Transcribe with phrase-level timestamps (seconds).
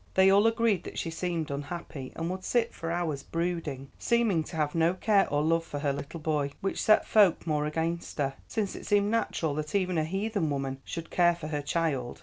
[0.15, 4.55] They all agreed that she seemed unhappy, and would sit for hours brooding, seeming to
[4.55, 8.33] have no care or love for her little boy, which set folk more against her,
[8.47, 12.19] since it seemed natural that even a heathen woman should care for her child.